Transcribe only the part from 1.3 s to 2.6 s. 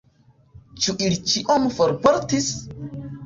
ĉion forportis?